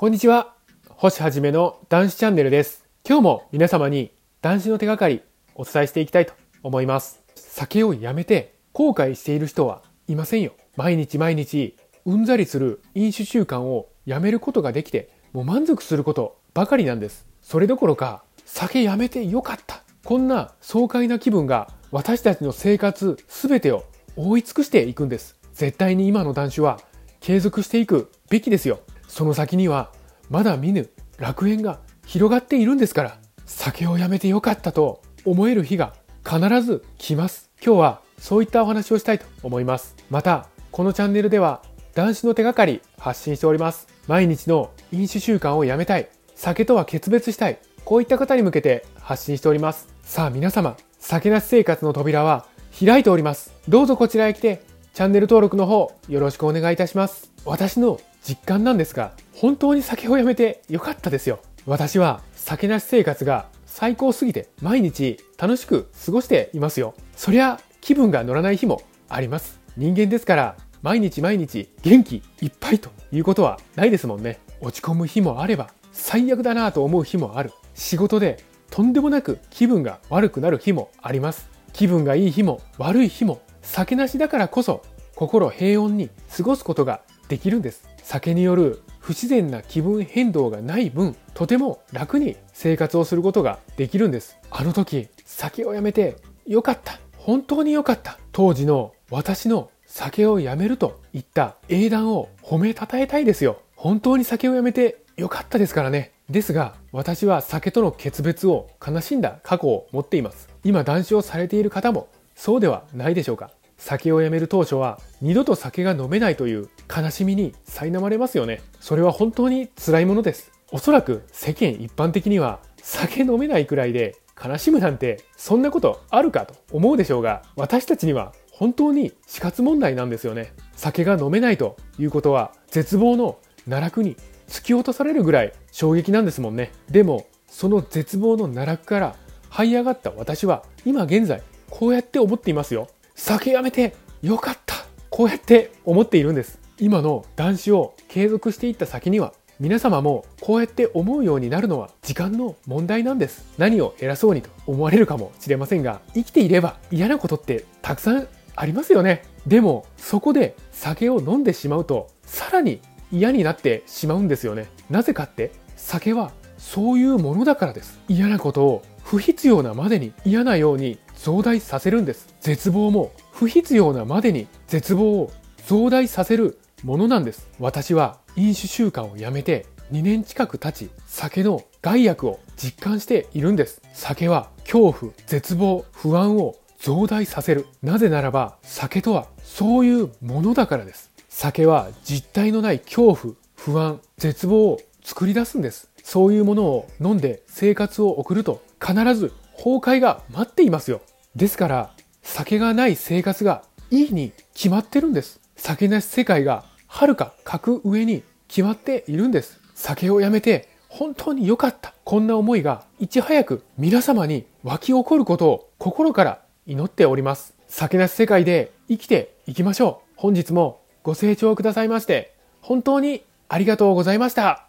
[0.00, 0.54] こんにちは。
[0.90, 2.86] 星はじめの男子チャンネルです。
[3.04, 5.22] 今日も皆様に男子の手がかり
[5.56, 7.20] お伝えしていきたいと思います。
[7.34, 10.52] 酒をやめて後悔している人はいませんよ。
[10.76, 11.76] 毎日毎日
[12.06, 17.26] うんざりする飲酒習慣をやめることができてもう満足することばかりなんです。
[17.42, 19.82] それどころか酒やめてよかった。
[20.04, 23.84] こんな爽快な気分が私たちの生活すべてを
[24.14, 25.40] 覆い尽くしていくんです。
[25.54, 26.78] 絶対に今の男子は
[27.18, 28.78] 継続していくべきですよ。
[29.08, 29.90] その先には
[30.30, 35.94] まだ見ぬ楽園が広がっているんですから酒をやめてよかったと思える日が
[36.24, 37.50] 必ず来ます。
[37.64, 39.96] 今日はそういったお話をしたいと思います。
[40.10, 41.62] またこのチャンネルでは
[41.94, 43.88] 男子の手がかり発信しております。
[44.06, 46.08] 毎日の飲酒習慣をやめたい。
[46.34, 47.58] 酒とは決別したい。
[47.84, 49.88] こういった方に向けて発信しております。
[50.02, 52.46] さあ皆様酒なし生活の扉は
[52.78, 53.52] 開いております。
[53.66, 54.62] どうぞこちらへ来て
[54.98, 57.30] チャンネル登録の方よろしくお願いいたします。
[57.44, 61.38] 私の実感なんですが本当に酒をやめてよかったですよ。
[61.66, 66.94] 私は酒なし生活が最高すぎて毎日楽しく過ごしていますよ。
[67.14, 69.60] そりゃ気分が乗らない日もあります。
[69.76, 74.40] 人間ですから毎日毎日元気いっぱいということはないですもんね。
[74.60, 77.52] 落ち込む日もあれば最悪だなと思う日もある。
[77.72, 81.48] 仕事でとんでもなく気分が悪くなる日もあります。
[81.72, 84.82] 気分がいい日も悪い日も酒なしだからこそ
[85.14, 87.88] 心平穏に過ごすことができるんです。
[88.02, 94.38] 酒による不自然な気分変動がない分とても楽に生活をすることができるんです。
[94.50, 96.98] あの時酒をやめてよかった。
[97.16, 98.18] 本当によかった。
[98.32, 103.60] 当時の私の酒をやめるといった英断を褒めたたえたいですよ。
[103.76, 106.12] 本当に酒をやめてよかったですからね。
[106.30, 110.48] ですが私は酒との決別を悲しんだ過去を持っています。
[110.64, 113.50] 今談笑されている方もそうではないでしょうか。
[113.78, 118.62] 酒をやめる当初は二度と酒が飲めないという悲しみに苛まれますよね。
[118.78, 120.52] それは本当に辛いものです。
[120.70, 130.52] おそらく世間一般的には酒飲めないくらいで悲しむなんてそんなことあるかと思うでしょうが私たちには本当に死活問題なんですよね。
[130.76, 136.70] 酒が飲めないということは絶望の奈落に突き落とされるぐらい衝撃なんですもんね。
[136.88, 139.16] でもその絶望の奈落から
[139.50, 142.88] 這い上がった私は今現在こうやって思っていますよ。
[143.14, 144.74] 酒やめてよかった。
[145.10, 146.58] こうやって思っているんです。
[146.78, 153.44] 今の男子を継続していった先には皆様もこうやって思うようになるのは時間の問題なんです。
[153.58, 159.24] 何を偉そうにと思われるかもしれませんが生きていれば嫌なことってたくさんありますよね。
[159.46, 162.80] でもそこで酒を飲んでしまうとさらに
[163.10, 164.68] 嫌になってしまうんですよね。
[164.90, 167.98] なぜかって酒はそういうものだからです。
[168.08, 172.34] 嫌なことを不必要なまでに嫌なように増大させるんです。
[172.40, 175.32] 絶望も不必要なまでに絶望を
[175.66, 177.48] 増大させるものなんです。
[177.58, 183.82] 私は飲酒習慣をやめて2年近く経ち酒の害悪を実感しているんです。
[183.92, 187.66] 酒は恐怖絶望不安を増大させる。
[187.82, 191.10] なぜならば酒とはそういうものだからです。
[191.28, 195.90] 酒は実体のない恐怖不安絶望を作り出すんです。
[196.02, 201.00] そういうものを飲んで生活を送ると必ず崩壊が待っていますよ。
[201.38, 201.90] ですから、
[202.20, 203.62] 酒がない生活が
[203.92, 205.40] いいに決まってるんです。
[205.54, 209.60] 酒なし世界がはるか格上に決まっているんです。
[209.72, 211.94] 酒をやめて本当に良かった。
[212.02, 217.54] こんな思いがいち早く皆様に湧き起こることを心から祈っております。
[217.68, 220.12] 酒なし世界で生きていきましょう。
[220.16, 224.67] 本日もご清聴くださいまして本当にありがとうございました。